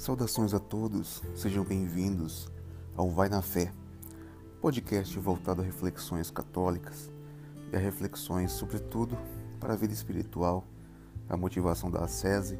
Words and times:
Saudações 0.00 0.54
a 0.54 0.58
todos, 0.58 1.22
sejam 1.34 1.62
bem-vindos 1.62 2.50
ao 2.96 3.10
Vai 3.10 3.28
na 3.28 3.42
Fé, 3.42 3.70
podcast 4.58 5.18
voltado 5.18 5.60
a 5.60 5.64
reflexões 5.64 6.30
católicas 6.30 7.12
e 7.70 7.76
a 7.76 7.78
reflexões, 7.78 8.50
sobretudo, 8.50 9.14
para 9.60 9.74
a 9.74 9.76
vida 9.76 9.92
espiritual, 9.92 10.64
a 11.28 11.36
motivação 11.36 11.90
da 11.90 12.02
ascese. 12.02 12.58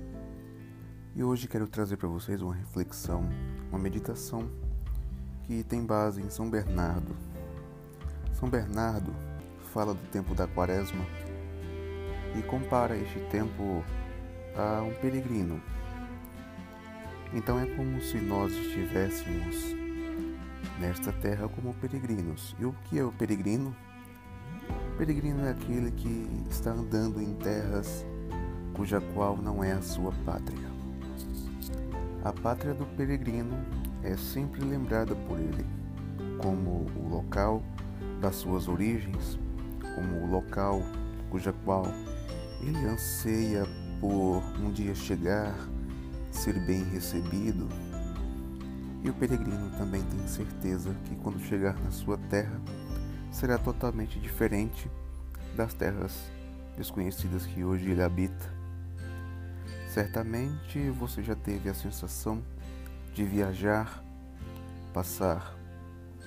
E 1.17 1.25
hoje 1.25 1.49
quero 1.49 1.67
trazer 1.67 1.97
para 1.97 2.09
vocês 2.09 2.43
uma 2.43 2.55
reflexão, 2.55 3.27
uma 3.71 3.79
meditação 3.79 4.47
que 5.45 5.65
tem 5.65 5.83
base 5.83 6.21
em 6.21 6.29
São 6.29 6.51
Bernardo. 6.51 7.17
São 8.35 8.51
Bernardo 8.51 9.17
fala 9.73 9.95
do 9.95 10.07
tempo 10.11 10.35
da 10.35 10.47
Quaresma 10.47 11.07
e 12.39 12.43
compara 12.43 12.99
este 12.99 13.19
tempo 13.31 13.83
a 14.55 14.83
um 14.83 14.93
peregrino 15.01 15.59
então 17.33 17.61
é 17.61 17.67
como 17.67 18.01
se 18.01 18.19
nós 18.19 18.53
estivéssemos 18.53 19.77
nesta 20.81 21.13
terra 21.13 21.49
como 21.49 21.75
peregrinos. 21.75 22.57
E 22.59 22.65
o 22.65 22.75
que 22.85 22.99
é 22.99 23.05
o 23.05 23.13
peregrino? 23.13 23.75
O 24.95 24.99
peregrino 24.99 25.45
é 25.45 25.51
aquele 25.51 25.91
que 25.93 26.29
está 26.51 26.73
andando 26.73 27.21
em 27.21 27.35
terras 27.35 28.05
cuja 28.75 29.01
qual 29.15 29.37
não 29.37 29.63
é 29.63 29.73
a 29.73 29.83
sua 29.83 30.13
pátria. 30.25 30.69
A 32.25 32.33
pátria 32.33 32.75
do 32.75 32.85
peregrino 32.97 33.55
é 34.03 34.17
sempre 34.17 34.65
lembrada 34.65 35.15
por 35.15 35.39
ele 35.39 35.65
como 36.39 36.87
o 36.97 37.09
local 37.09 37.63
das 38.21 38.37
suas 38.37 38.69
origens, 38.69 39.39
como 39.95 40.25
o 40.25 40.31
local 40.31 40.83
cuja 41.31 41.53
qual 41.65 41.85
ele 42.61 42.85
anseia 42.87 43.67
por 44.01 44.43
um 44.61 44.71
dia 44.73 44.95
chegar 44.95 45.55
ser 46.31 46.59
bem 46.61 46.85
recebido. 46.85 47.69
E 49.03 49.09
o 49.09 49.15
peregrino 49.15 49.71
também 49.79 50.03
tem 50.03 50.27
certeza 50.29 50.95
que 51.05 51.17
quando 51.17 51.41
chegar 51.41 51.79
na 51.83 51.91
sua 51.91 52.19
terra 52.29 52.61
será 53.31 53.59
totalmente 53.59 54.19
diferente 54.19 54.91
das 55.57 55.73
terras 55.75 56.31
desconhecidas 56.77 57.47
que 57.47 57.65
hoje 57.65 57.91
ele 57.91 58.03
habita. 58.03 58.53
Certamente 59.89 60.91
você 60.91 61.23
já 61.23 61.35
teve 61.35 61.69
a 61.69 61.75
sensação 61.75 62.43
de 63.15 63.25
viajar, 63.25 64.05
passar 64.93 65.57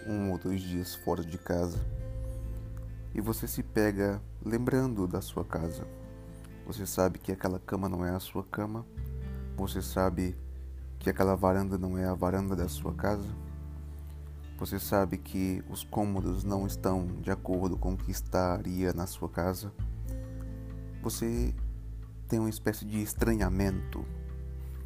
um 0.07 0.31
ou 0.31 0.37
dois 0.37 0.61
dias 0.61 0.95
fora 0.95 1.23
de 1.23 1.37
casa 1.37 1.79
e 3.13 3.21
você 3.21 3.47
se 3.47 3.61
pega 3.61 4.21
lembrando 4.43 5.07
da 5.07 5.21
sua 5.21 5.45
casa. 5.45 5.85
Você 6.65 6.85
sabe 6.85 7.19
que 7.19 7.31
aquela 7.31 7.59
cama 7.59 7.87
não 7.87 8.05
é 8.05 8.09
a 8.09 8.19
sua 8.19 8.43
cama, 8.43 8.85
você 9.55 9.81
sabe 9.81 10.35
que 10.99 11.09
aquela 11.09 11.35
varanda 11.35 11.77
não 11.77 11.97
é 11.97 12.05
a 12.05 12.13
varanda 12.13 12.55
da 12.55 12.67
sua 12.67 12.93
casa? 12.93 13.27
Você 14.57 14.79
sabe 14.79 15.17
que 15.17 15.63
os 15.69 15.83
cômodos 15.83 16.43
não 16.43 16.65
estão 16.65 17.07
de 17.21 17.29
acordo 17.29 17.77
com 17.77 17.93
o 17.93 17.97
que 17.97 18.11
estaria 18.11 18.93
na 18.93 19.05
sua 19.05 19.27
casa? 19.27 19.73
Você 21.01 21.53
tem 22.27 22.39
uma 22.39 22.49
espécie 22.49 22.85
de 22.85 23.01
estranhamento, 23.01 24.05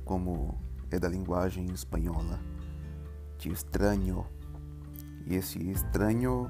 como 0.03 0.59
é 0.89 0.99
da 0.99 1.07
linguagem 1.07 1.65
espanhola. 1.71 2.39
Te 3.37 3.51
estranho. 3.51 4.25
E 5.25 5.35
esse 5.35 5.59
estranho 5.69 6.49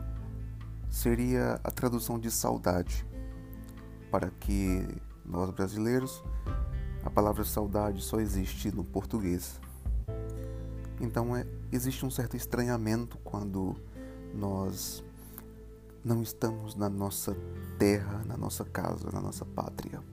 seria 0.90 1.60
a 1.64 1.72
tradução 1.72 2.18
de 2.18 2.32
saudade, 2.32 3.06
para 4.10 4.30
que 4.30 4.88
nós 5.26 5.50
brasileiros 5.52 6.23
a 7.08 7.09
palavra 7.09 7.45
saudade 7.45 8.03
só 8.03 8.19
existe 8.19 8.69
no 8.69 8.83
português. 8.83 9.61
Então 11.00 11.33
é, 11.33 11.47
existe 11.72 12.05
um 12.05 12.11
certo 12.11 12.36
estranhamento 12.36 13.17
quando 13.20 13.77
nós 14.36 15.02
não 16.04 16.21
estamos 16.21 16.76
na 16.76 16.89
nossa 16.89 17.33
terra, 17.80 18.26
na 18.26 18.36
nossa 18.36 18.65
casa, 18.65 19.09
na 19.09 19.21
nossa 19.21 19.45
pátria. 19.45 20.04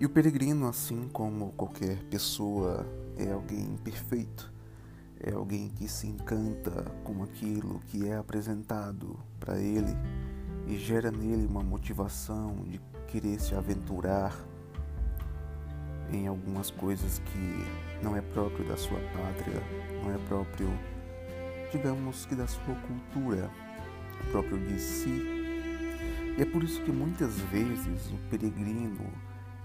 E 0.00 0.06
o 0.06 0.08
peregrino, 0.08 0.66
assim 0.66 1.06
como 1.12 1.52
qualquer 1.52 2.02
pessoa, 2.04 2.86
é 3.18 3.32
alguém 3.32 3.76
perfeito, 3.84 4.50
é 5.20 5.32
alguém 5.32 5.68
que 5.68 5.86
se 5.88 6.06
encanta 6.06 6.86
com 7.04 7.22
aquilo 7.22 7.80
que 7.88 8.08
é 8.08 8.16
apresentado 8.16 9.20
para 9.38 9.60
ele 9.60 9.94
e 10.66 10.78
gera 10.78 11.10
nele 11.10 11.46
uma 11.46 11.62
motivação 11.62 12.64
de 12.64 12.80
querer 13.08 13.38
se 13.38 13.54
aventurar 13.54 14.50
em 16.16 16.26
algumas 16.26 16.70
coisas 16.70 17.18
que 17.18 18.04
não 18.04 18.16
é 18.16 18.20
próprio 18.20 18.64
da 18.66 18.76
sua 18.76 18.98
pátria, 18.98 19.62
não 20.02 20.14
é 20.14 20.18
próprio, 20.28 20.68
digamos 21.70 22.26
que 22.26 22.34
da 22.34 22.46
sua 22.46 22.74
cultura, 22.74 23.50
é 24.20 24.30
próprio 24.30 24.58
de 24.58 24.78
si. 24.78 25.08
E 26.36 26.42
é 26.42 26.44
por 26.44 26.62
isso 26.62 26.80
que 26.82 26.92
muitas 26.92 27.38
vezes 27.40 28.10
o 28.10 28.18
peregrino 28.30 29.06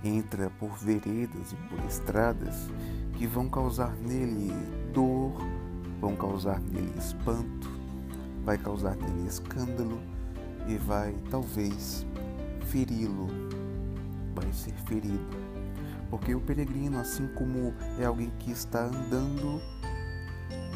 entra 0.04 0.50
por 0.60 0.78
veredas 0.78 1.52
e 1.52 1.56
por 1.68 1.80
estradas 1.86 2.70
que 3.18 3.26
vão 3.26 3.50
causar 3.50 3.96
nele 3.96 4.52
dor, 4.94 5.34
vão 6.00 6.16
causar 6.16 6.60
nele 6.60 6.94
espanto, 6.98 7.70
vai 8.44 8.58
causar 8.58 8.96
nele 8.96 9.28
escândalo 9.28 10.00
e 10.68 10.76
vai 10.76 11.16
talvez 11.30 12.06
feri-lo, 12.68 13.28
vai 14.36 14.52
ser 14.54 14.74
ferido 14.86 15.47
porque 16.10 16.34
o 16.34 16.42
peregrino, 16.42 17.00
assim 17.00 17.28
como 17.36 17.74
é 18.00 18.06
alguém 18.06 18.32
que 18.40 18.52
está 18.52 18.86
andando 18.86 19.62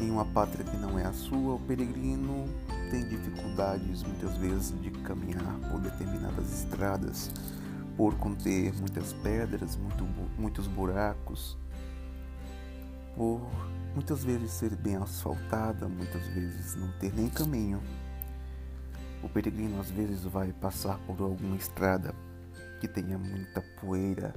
em 0.00 0.10
uma 0.10 0.24
pátria 0.24 0.64
que 0.64 0.76
não 0.76 0.98
é 0.98 1.04
a 1.04 1.12
sua, 1.12 1.54
o 1.54 1.60
peregrino 1.60 2.46
tem 2.90 3.08
dificuldades 3.08 4.02
muitas 4.02 4.36
vezes 4.36 4.80
de 4.80 4.90
caminhar 4.90 5.58
por 5.70 5.80
determinadas 5.80 6.64
estradas, 6.64 7.30
por 7.96 8.14
conter 8.16 8.74
muitas 8.74 9.12
pedras, 9.14 9.76
muito, 9.76 10.04
muitos 10.38 10.66
buracos, 10.66 11.56
por 13.16 13.40
muitas 13.94 14.24
vezes 14.24 14.50
ser 14.50 14.74
bem 14.76 14.96
asfaltada, 14.96 15.88
muitas 15.88 16.26
vezes 16.28 16.74
não 16.76 16.90
ter 16.98 17.12
nem 17.14 17.28
caminho. 17.28 17.80
O 19.22 19.28
peregrino 19.28 19.80
às 19.80 19.90
vezes 19.90 20.24
vai 20.24 20.52
passar 20.52 20.98
por 21.06 21.20
alguma 21.20 21.56
estrada 21.56 22.14
que 22.80 22.88
tenha 22.88 23.16
muita 23.16 23.62
poeira, 23.80 24.34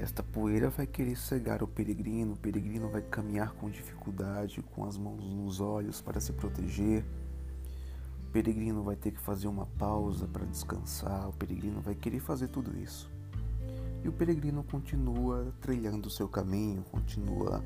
esta 0.00 0.22
poeira 0.22 0.70
vai 0.70 0.86
querer 0.86 1.16
cegar 1.16 1.62
o 1.62 1.66
peregrino, 1.66 2.32
o 2.32 2.36
peregrino 2.36 2.88
vai 2.88 3.02
caminhar 3.02 3.52
com 3.54 3.70
dificuldade, 3.70 4.62
com 4.74 4.84
as 4.84 4.96
mãos 4.96 5.24
nos 5.24 5.60
olhos 5.60 6.00
para 6.00 6.20
se 6.20 6.32
proteger. 6.32 7.04
O 8.26 8.30
peregrino 8.30 8.82
vai 8.82 8.96
ter 8.96 9.12
que 9.12 9.20
fazer 9.20 9.48
uma 9.48 9.66
pausa 9.66 10.26
para 10.26 10.44
descansar, 10.46 11.28
o 11.28 11.32
peregrino 11.32 11.80
vai 11.80 11.94
querer 11.94 12.20
fazer 12.20 12.48
tudo 12.48 12.76
isso. 12.78 13.10
E 14.04 14.08
o 14.08 14.12
peregrino 14.12 14.62
continua 14.62 15.52
trilhando 15.60 16.08
o 16.08 16.10
seu 16.10 16.28
caminho, 16.28 16.82
continua 16.84 17.64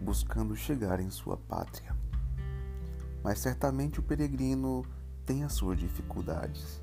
buscando 0.00 0.56
chegar 0.56 1.00
em 1.00 1.10
sua 1.10 1.36
pátria. 1.36 1.94
Mas 3.22 3.38
certamente 3.38 4.00
o 4.00 4.02
peregrino 4.02 4.84
tem 5.24 5.44
as 5.44 5.52
suas 5.52 5.78
dificuldades. 5.78 6.82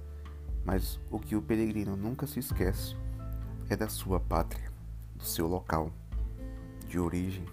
Mas 0.64 1.00
o 1.09 1.20
que 1.20 1.36
o 1.36 1.42
peregrino 1.42 1.96
nunca 1.96 2.26
se 2.26 2.40
esquece 2.40 2.96
é 3.72 3.78
da 3.78 3.88
sua 3.88 4.20
pátria, 4.20 4.70
do 5.16 5.24
seu 5.24 5.48
local 5.48 5.94
de 6.90 7.00
origem. 7.00 7.46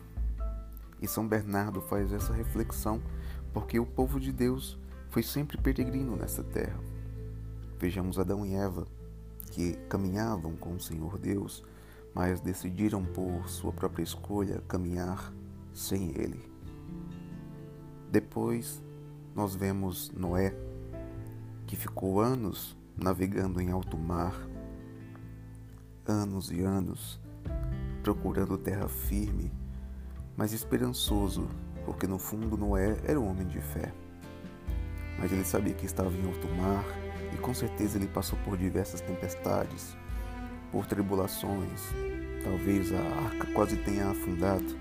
E 1.00 1.06
São 1.06 1.28
Bernardo 1.28 1.80
faz 1.80 2.12
essa 2.12 2.32
reflexão 2.32 3.00
porque 3.52 3.78
o 3.78 3.86
povo 3.86 4.18
de 4.18 4.32
Deus 4.32 4.76
foi 5.10 5.22
sempre 5.22 5.56
peregrino 5.56 6.16
nessa 6.16 6.42
terra. 6.42 6.80
Vejamos 7.78 8.18
Adão 8.18 8.44
e 8.44 8.56
Eva, 8.56 8.88
que 9.52 9.74
caminhavam 9.88 10.56
com 10.56 10.74
o 10.74 10.80
Senhor 10.80 11.16
Deus, 11.18 11.62
mas 12.12 12.40
decidiram 12.40 13.04
por 13.04 13.48
sua 13.48 13.72
própria 13.72 14.02
escolha 14.02 14.60
caminhar 14.66 15.32
sem 15.72 16.10
Ele. 16.20 16.50
Depois, 18.10 18.82
nós 19.36 19.54
vemos 19.54 20.10
Noé, 20.10 20.52
que 21.64 21.76
ficou 21.76 22.20
anos 22.20 22.76
navegando 22.96 23.60
em 23.60 23.70
alto 23.70 23.96
mar, 23.96 24.34
anos 26.08 26.50
e 26.50 26.62
anos 26.62 27.20
procurando 28.02 28.56
terra 28.56 28.88
firme, 28.88 29.52
mas 30.36 30.52
esperançoso, 30.52 31.46
porque 31.84 32.06
no 32.06 32.18
fundo 32.18 32.56
Noé 32.56 32.96
era 33.04 33.20
um 33.20 33.28
homem 33.28 33.46
de 33.46 33.60
fé. 33.60 33.92
Mas 35.18 35.30
ele 35.30 35.44
sabia 35.44 35.74
que 35.74 35.84
estava 35.84 36.10
em 36.10 36.26
alto 36.26 36.48
mar 36.56 36.84
e 37.34 37.36
com 37.36 37.52
certeza 37.52 37.98
ele 37.98 38.06
passou 38.06 38.38
por 38.44 38.56
diversas 38.56 39.00
tempestades, 39.00 39.96
por 40.72 40.86
tribulações. 40.86 41.82
Talvez 42.42 42.92
a 42.92 43.00
arca 43.26 43.52
quase 43.52 43.76
tenha 43.76 44.08
afundado. 44.08 44.78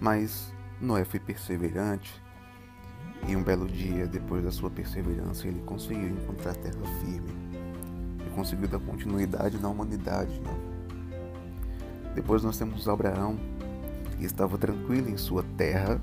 Mas 0.00 0.52
Noé 0.80 1.04
foi 1.04 1.20
perseverante 1.20 2.20
e 3.28 3.36
um 3.36 3.42
belo 3.42 3.66
dia, 3.66 4.06
depois 4.06 4.42
da 4.42 4.50
sua 4.50 4.70
perseverança, 4.70 5.46
ele 5.46 5.62
conseguiu 5.62 6.08
encontrar 6.08 6.54
terra 6.54 6.84
firme 7.00 7.49
conseguiu 8.30 8.68
dar 8.68 8.80
continuidade 8.80 9.58
na 9.58 9.68
humanidade. 9.68 10.40
Né? 10.40 10.70
Depois 12.14 12.42
nós 12.42 12.58
temos 12.58 12.88
Abraão, 12.88 13.38
que 14.16 14.24
estava 14.24 14.58
tranquilo 14.58 15.08
em 15.08 15.16
sua 15.16 15.42
terra. 15.56 16.00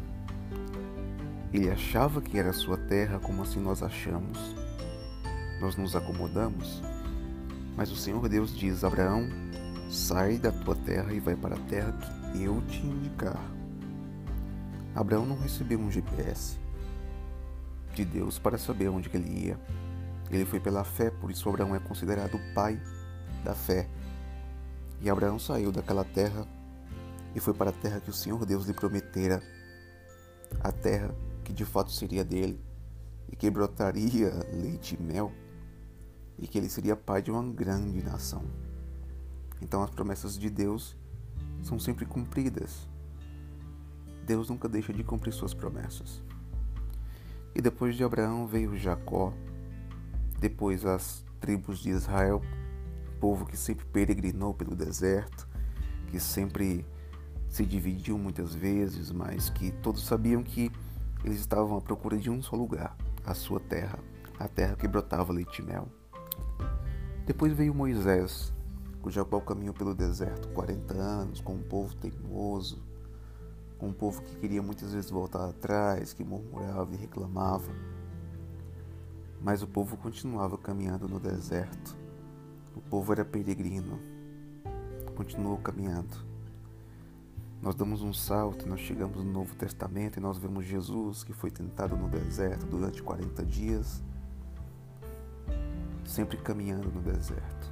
Ele 1.54 1.70
achava 1.70 2.22
que 2.22 2.38
era 2.38 2.54
sua 2.54 2.78
terra, 2.78 3.20
como 3.20 3.42
assim 3.42 3.60
nós 3.60 3.82
achamos. 3.82 4.56
Nós 5.60 5.76
nos 5.76 5.96
acomodamos. 5.96 6.82
Mas 7.76 7.92
o 7.92 7.96
Senhor 7.96 8.28
Deus 8.28 8.56
diz: 8.56 8.84
Abraão, 8.84 9.28
sai 9.90 10.38
da 10.38 10.52
tua 10.52 10.76
terra 10.76 11.14
e 11.14 11.20
vai 11.20 11.36
para 11.36 11.56
a 11.56 11.60
terra 11.60 11.92
que 12.32 12.44
eu 12.44 12.62
te 12.62 12.86
indicar. 12.86 13.40
Abraão 14.96 15.26
não 15.26 15.38
recebeu 15.38 15.80
um 15.80 15.92
GPS 15.92 16.58
de 17.94 18.04
Deus 18.04 18.40
para 18.40 18.58
saber 18.58 18.90
onde 18.90 19.10
ele 19.14 19.48
ia. 19.48 19.60
Ele 20.30 20.46
foi 20.46 20.60
pela 20.60 20.84
fé, 20.84 21.10
por 21.10 21.32
isso 21.32 21.48
Abraão 21.48 21.76
é 21.76 21.80
considerado 21.80 22.36
o 22.36 22.54
pai 22.54 22.82
da 23.44 23.54
fé. 23.54 23.88
E 25.02 25.10
Abraão 25.10 25.40
saiu 25.40 25.72
daquela 25.72 26.04
terra 26.04 26.46
e 27.36 27.40
foi 27.40 27.54
para 27.54 27.70
a 27.70 27.74
terra 27.74 28.00
que 28.00 28.10
o 28.10 28.14
Senhor 28.14 28.46
Deus 28.46 28.66
lhe 28.66 28.74
prometera, 28.74 29.42
a 30.60 30.72
terra 30.72 31.14
que 31.44 31.54
de 31.54 31.64
fato 31.64 31.92
seria 31.92 32.24
dele 32.24 32.60
e 33.30 33.36
que 33.36 33.50
brotaria 33.50 34.32
leite 34.52 34.98
e 35.00 35.02
mel, 35.02 35.32
e 36.38 36.48
que 36.48 36.58
ele 36.58 36.70
seria 36.70 36.96
pai 36.96 37.22
de 37.22 37.32
uma 37.32 37.44
grande 37.44 38.04
nação. 38.04 38.44
Então 39.62 39.84
as 39.84 39.90
promessas 39.90 40.38
de 40.38 40.50
Deus 40.50 40.96
são 41.62 41.80
sempre 41.80 42.06
cumpridas. 42.06 42.88
Deus 44.26 44.50
nunca 44.50 44.68
deixa 44.68 44.94
de 44.94 45.04
cumprir 45.04 45.34
suas 45.34 45.54
promessas. 45.54 46.22
E 47.56 47.62
depois 47.62 47.96
de 47.96 48.04
Abraão 48.04 48.46
veio 48.46 48.78
Jacó, 48.78 49.34
depois 50.40 50.86
as 50.86 51.26
tribos 51.40 51.80
de 51.80 51.90
Israel, 51.90 52.42
povo 53.20 53.46
que 53.46 53.58
sempre 53.58 53.86
peregrinou 53.86 54.54
pelo 54.54 54.76
deserto, 54.76 55.48
que 56.08 56.20
sempre 56.20 56.86
se 57.48 57.66
dividiu 57.66 58.18
muitas 58.18 58.54
vezes, 58.54 59.12
mas 59.12 59.50
que 59.50 59.72
todos 59.72 60.06
sabiam 60.06 60.44
que 60.44 60.72
eles 61.24 61.40
estavam 61.40 61.78
à 61.78 61.82
procura 61.82 62.18
de 62.18 62.30
um 62.30 62.42
só 62.42 62.56
lugar, 62.56 62.96
a 63.26 63.34
sua 63.34 63.60
terra, 63.60 64.00
a 64.40 64.48
terra 64.48 64.76
que 64.76 64.88
brotava 64.88 65.34
leite 65.34 65.62
e 65.62 65.66
mel. 65.66 65.88
Depois 67.26 67.52
veio 67.54 67.74
Moisés, 67.74 68.54
cujo 69.02 69.26
qual 69.26 69.42
caminhou 69.42 69.74
pelo 69.74 69.96
deserto 69.96 70.48
40 70.50 70.94
anos 70.94 71.42
com 71.42 71.54
um 71.54 71.64
povo 71.64 71.96
teimoso, 71.96 72.82
com 73.78 73.88
um 73.88 73.94
povo 73.94 74.22
que 74.22 74.36
queria 74.38 74.62
muitas 74.62 74.94
vezes 74.94 75.10
voltar 75.10 75.50
atrás, 75.50 76.14
que 76.14 76.24
murmurava 76.24 76.94
e 76.94 76.98
reclamava. 76.98 77.72
Mas 79.42 79.62
o 79.62 79.68
povo 79.68 79.98
continuava 79.98 80.58
caminhando 80.58 81.08
no 81.08 81.20
deserto. 81.20 81.96
O 82.76 82.82
povo 82.82 83.12
era 83.12 83.24
peregrino. 83.24 84.00
Continuou 85.16 85.58
caminhando. 85.58 86.26
Nós 87.62 87.74
damos 87.74 88.02
um 88.02 88.14
salto 88.14 88.66
e 88.66 88.70
nós 88.70 88.80
chegamos 88.80 89.18
no 89.18 89.32
Novo 89.32 89.56
Testamento 89.56 90.18
e 90.18 90.20
nós 90.20 90.38
vemos 90.38 90.66
Jesus 90.66 91.24
que 91.24 91.34
foi 91.34 91.50
tentado 91.50 91.98
no 91.98 92.08
deserto 92.08 92.68
durante 92.68 93.02
40 93.02 93.44
dias, 93.44 94.04
sempre 96.06 96.38
caminhando 96.38 96.92
no 96.92 97.02
deserto. 97.02 97.72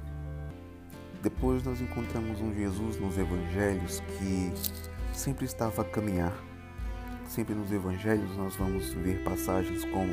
Depois 1.22 1.62
nós 1.62 1.80
encontramos 1.80 2.40
um 2.40 2.52
Jesus 2.52 3.00
nos 3.00 3.16
evangelhos 3.16 4.00
que 4.00 4.52
sempre 5.14 5.44
estava 5.44 5.82
a 5.82 5.84
caminhar. 5.84 6.36
Sempre 7.28 7.54
nos 7.54 7.70
evangelhos 7.72 8.36
nós 8.36 8.54
vamos 8.56 8.92
ver 8.92 9.24
passagens 9.24 9.84
como 9.84 10.12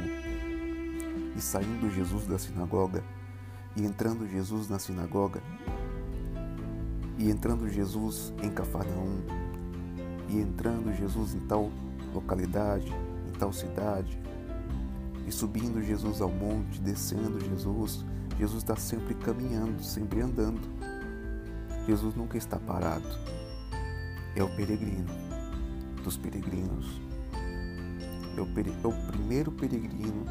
saindo 1.43 1.91
Jesus 1.91 2.25
da 2.25 2.39
sinagoga 2.39 3.03
e 3.75 3.85
entrando 3.85 4.27
Jesus 4.27 4.69
na 4.69 4.79
sinagoga 4.79 5.41
e 7.17 7.29
entrando 7.29 7.69
Jesus 7.69 8.33
em 8.41 8.49
Cafarnaum 8.49 9.19
e 10.29 10.39
entrando 10.39 10.93
Jesus 10.93 11.35
em 11.35 11.39
tal 11.41 11.69
localidade, 12.13 12.91
em 13.27 13.31
tal 13.37 13.51
cidade 13.51 14.19
e 15.27 15.31
subindo 15.31 15.81
Jesus 15.81 16.21
ao 16.21 16.29
monte, 16.29 16.81
descendo 16.81 17.39
Jesus, 17.39 18.03
Jesus 18.37 18.63
está 18.63 18.75
sempre 18.75 19.13
caminhando, 19.13 19.83
sempre 19.83 20.21
andando. 20.21 20.61
Jesus 21.87 22.15
nunca 22.15 22.37
está 22.37 22.57
parado. 22.57 23.07
É 24.35 24.43
o 24.43 24.49
peregrino 24.55 25.09
dos 26.03 26.17
peregrinos. 26.17 27.01
É 28.35 28.41
o, 28.41 28.45
é 28.45 28.87
o 28.87 29.11
primeiro 29.11 29.51
peregrino 29.51 30.25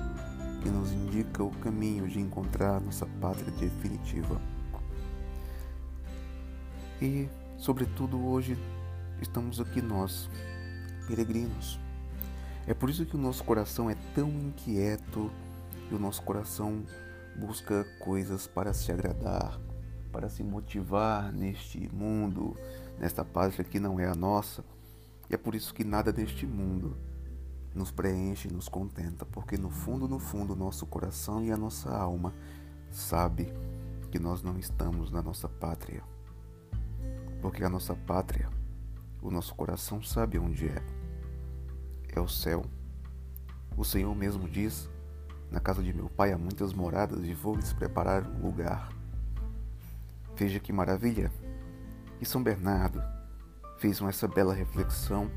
que 0.62 0.70
nos 0.70 0.92
indica 0.92 1.42
o 1.42 1.50
caminho 1.50 2.06
de 2.06 2.20
encontrar 2.20 2.80
nossa 2.80 3.04
pátria 3.20 3.50
definitiva. 3.52 4.40
E, 7.00 7.28
sobretudo, 7.58 8.24
hoje 8.24 8.56
estamos 9.20 9.60
aqui 9.60 9.82
nós, 9.82 10.30
peregrinos. 11.08 11.80
É 12.66 12.72
por 12.72 12.88
isso 12.88 13.04
que 13.04 13.16
o 13.16 13.18
nosso 13.18 13.42
coração 13.42 13.90
é 13.90 13.96
tão 14.14 14.28
inquieto 14.28 15.30
e 15.90 15.94
o 15.94 15.98
nosso 15.98 16.22
coração 16.22 16.84
busca 17.34 17.84
coisas 17.98 18.46
para 18.46 18.72
se 18.72 18.92
agradar, 18.92 19.58
para 20.12 20.28
se 20.28 20.44
motivar 20.44 21.32
neste 21.32 21.92
mundo, 21.92 22.56
nesta 23.00 23.24
pátria 23.24 23.64
que 23.64 23.80
não 23.80 23.98
é 23.98 24.06
a 24.06 24.14
nossa. 24.14 24.64
E 25.28 25.34
é 25.34 25.36
por 25.36 25.56
isso 25.56 25.74
que 25.74 25.82
nada 25.82 26.12
deste 26.12 26.46
mundo 26.46 26.96
nos 27.74 27.90
preenche 27.90 28.48
e 28.48 28.52
nos 28.52 28.68
contenta, 28.68 29.24
porque 29.24 29.56
no 29.56 29.70
fundo, 29.70 30.06
no 30.06 30.18
fundo, 30.18 30.54
nosso 30.54 30.86
coração 30.86 31.42
e 31.44 31.50
a 31.50 31.56
nossa 31.56 31.90
alma 31.90 32.34
sabe 32.90 33.52
que 34.10 34.18
nós 34.18 34.42
não 34.42 34.58
estamos 34.58 35.10
na 35.10 35.22
nossa 35.22 35.48
pátria. 35.48 36.02
Porque 37.40 37.64
a 37.64 37.68
nossa 37.68 37.94
pátria, 37.94 38.48
o 39.22 39.30
nosso 39.30 39.54
coração 39.54 40.02
sabe 40.02 40.38
onde 40.38 40.68
é. 40.68 40.82
É 42.14 42.20
o 42.20 42.28
céu. 42.28 42.64
O 43.76 43.84
Senhor 43.84 44.14
mesmo 44.14 44.48
diz: 44.48 44.90
Na 45.50 45.58
casa 45.58 45.82
de 45.82 45.92
meu 45.92 46.10
pai 46.10 46.32
há 46.32 46.38
muitas 46.38 46.74
moradas 46.74 47.24
e 47.24 47.32
vou 47.32 47.56
lhes 47.56 47.72
preparar 47.72 48.26
um 48.26 48.46
lugar. 48.46 48.90
Veja 50.36 50.60
que 50.60 50.72
maravilha! 50.72 51.32
E 52.20 52.26
São 52.26 52.42
Bernardo 52.42 53.02
fez 53.78 54.00
essa 54.02 54.28
bela 54.28 54.54
reflexão, 54.54 55.30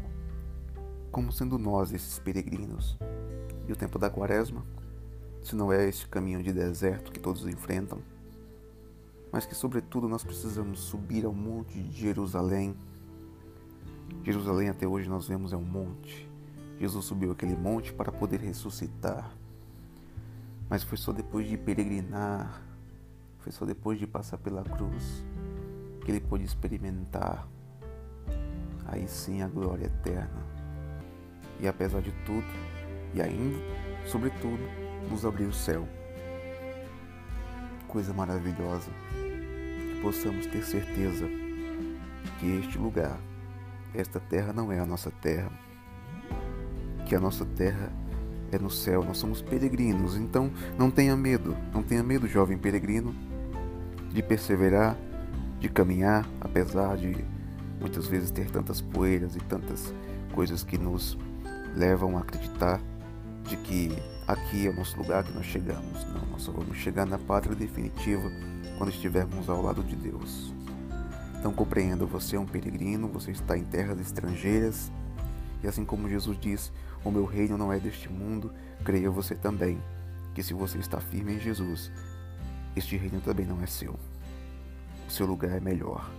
como 1.16 1.32
sendo 1.32 1.58
nós 1.58 1.94
esses 1.94 2.20
peregrinos. 2.20 2.98
E 3.70 3.72
o 3.72 3.76
tempo 3.78 3.98
da 3.98 4.10
quaresma, 4.10 4.66
se 5.42 5.56
não 5.56 5.72
é 5.72 5.88
este 5.88 6.10
caminho 6.10 6.44
de 6.44 6.52
deserto 6.52 7.10
que 7.10 7.22
todos 7.22 7.48
enfrentam, 7.48 8.00
mas 9.32 9.46
que, 9.46 9.56
sobretudo, 9.56 10.10
nós 10.10 10.26
precisamos 10.26 10.82
subir 10.82 11.24
ao 11.26 11.32
monte 11.32 11.82
de 11.82 12.02
Jerusalém. 12.02 12.76
Jerusalém, 14.26 14.68
até 14.68 14.86
hoje, 14.86 15.08
nós 15.08 15.26
vemos 15.26 15.54
é 15.54 15.56
um 15.56 15.64
monte. 15.64 16.30
Jesus 16.82 17.06
subiu 17.06 17.32
aquele 17.32 17.56
monte 17.56 17.94
para 17.94 18.12
poder 18.12 18.42
ressuscitar. 18.42 19.32
Mas 20.70 20.84
foi 20.84 20.98
só 20.98 21.14
depois 21.14 21.48
de 21.48 21.58
peregrinar 21.58 22.62
foi 23.40 23.54
só 23.54 23.64
depois 23.64 23.98
de 23.98 24.06
passar 24.06 24.38
pela 24.40 24.64
cruz 24.64 25.24
que 26.04 26.12
ele 26.12 26.20
pôde 26.20 26.44
experimentar 26.44 27.48
aí 28.88 29.08
sim 29.08 29.44
a 29.44 29.48
glória 29.48 29.86
eterna. 29.86 30.65
E 31.60 31.68
apesar 31.68 32.02
de 32.02 32.12
tudo, 32.26 32.46
e 33.14 33.22
ainda, 33.22 33.58
sobretudo, 34.06 34.60
nos 35.10 35.26
abrir 35.26 35.46
o 35.46 35.54
céu. 35.54 35.88
Coisa 37.88 38.14
maravilhosa. 38.14 38.92
Que 39.12 40.00
possamos 40.02 40.46
ter 40.48 40.64
certeza 40.64 41.28
que 42.40 42.60
este 42.60 42.78
lugar, 42.78 43.18
esta 43.94 44.20
terra 44.20 44.52
não 44.52 44.72
é 44.72 44.80
a 44.80 44.86
nossa 44.86 45.10
terra. 45.10 45.52
Que 47.06 47.16
a 47.16 47.20
nossa 47.20 47.46
terra 47.46 47.92
é 48.52 48.60
no 48.60 48.70
céu, 48.70 49.04
nós 49.04 49.18
somos 49.18 49.42
peregrinos. 49.42 50.18
Então 50.18 50.52
não 50.78 50.92
tenha 50.92 51.16
medo, 51.16 51.56
não 51.74 51.82
tenha 51.82 52.04
medo, 52.04 52.28
jovem 52.28 52.58
peregrino 52.58 53.16
de 54.12 54.22
perseverar, 54.22 54.98
de 55.60 55.70
caminhar, 55.70 56.28
apesar 56.40 56.98
de 56.98 57.16
muitas 57.80 58.08
vezes 58.08 58.32
ter 58.32 58.50
tantas 58.50 58.82
poeiras 58.82 59.36
e 59.36 59.40
tantas 59.40 59.94
coisas 60.34 60.64
que 60.64 60.78
nos 60.78 61.18
levam 61.76 62.18
a 62.18 62.22
acreditar 62.22 62.82
de 63.44 63.58
que 63.58 63.92
aqui 64.28 64.68
é 64.68 64.70
o 64.70 64.74
nosso 64.74 64.98
lugar 64.98 65.24
que 65.24 65.34
nós 65.34 65.46
chegamos. 65.46 66.04
Não, 66.06 66.26
nós 66.28 66.42
só 66.42 66.52
vamos 66.52 66.78
chegar 66.78 67.06
na 67.06 67.18
pátria 67.18 67.56
definitiva 67.56 68.30
quando 68.78 68.90
estivermos 68.90 69.50
ao 69.50 69.62
lado 69.62 69.84
de 69.84 69.96
Deus. 69.96 70.54
Então 71.38 71.54
compreenda, 71.54 72.06
você 72.06 72.36
é 72.36 72.40
um 72.40 72.46
peregrino, 72.46 73.08
você 73.08 73.32
está 73.32 73.58
em 73.58 73.64
terras 73.64 74.00
estrangeiras, 74.00 74.92
e 75.64 75.68
assim 75.68 75.86
como 75.86 76.10
Jesus 76.10 76.40
diz, 76.40 76.72
o 77.04 77.12
meu 77.12 77.26
reino 77.26 77.58
não 77.58 77.72
é 77.72 77.80
deste 77.80 78.10
mundo, 78.10 78.52
creia 78.84 79.12
você 79.12 79.36
também, 79.36 79.80
que 80.34 80.42
se 80.42 80.54
você 80.54 80.80
está 80.80 81.00
firme 81.00 81.36
em 81.36 81.40
Jesus, 81.40 81.92
este 82.76 82.98
reino 82.98 83.22
também 83.22 83.46
não 83.46 83.62
é 83.62 83.68
seu. 83.68 83.94
O 85.08 85.12
seu 85.12 85.26
lugar 85.26 85.52
é 85.52 85.60
melhor. 85.60 86.10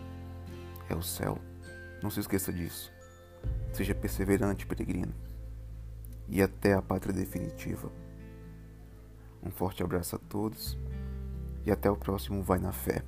É 0.89 0.95
o 0.95 1.03
céu. 1.03 1.39
Não 2.03 2.09
se 2.09 2.21
esqueça 2.21 2.53
disso. 2.53 2.93
Seja 3.73 3.95
perseverante, 3.95 4.65
peregrino. 4.65 5.13
E 6.29 6.43
até 6.43 6.75
a 6.75 6.83
pátria 6.83 7.15
definitiva. 7.15 7.91
Um 9.43 9.51
forte 9.51 9.83
abraço 9.83 10.17
a 10.17 10.19
todos 10.19 10.79
e 11.65 11.71
até 11.71 11.91
o 11.91 11.97
próximo 11.97 12.43
Vai 12.43 12.59
na 12.59 12.73
Fé. 12.73 13.03